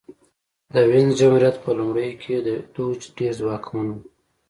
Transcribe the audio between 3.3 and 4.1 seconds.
ځواکمن و